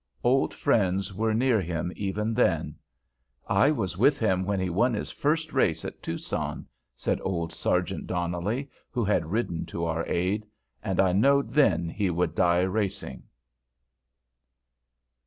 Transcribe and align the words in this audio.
Old 0.23 0.51
friends 0.51 1.13
were 1.13 1.31
near 1.35 1.61
him 1.61 1.93
even 1.95 2.33
then. 2.33 2.75
"I 3.47 3.69
was 3.69 3.99
with 3.99 4.17
him 4.17 4.45
when 4.45 4.59
he 4.59 4.67
won 4.67 4.95
his 4.95 5.11
first 5.11 5.53
race 5.53 5.85
at 5.85 6.01
Tucson," 6.01 6.65
said 6.95 7.19
old 7.21 7.53
Sergeant 7.53 8.07
Donnelly, 8.07 8.67
who 8.89 9.03
had 9.05 9.29
ridden 9.29 9.63
to 9.67 9.85
our 9.85 10.03
aid, 10.07 10.47
"and 10.81 10.99
I 10.99 11.13
knowed 11.13 11.53
then 11.53 11.87
he 11.87 12.09
would 12.09 12.33
die 12.33 12.61
racing." 12.61 13.21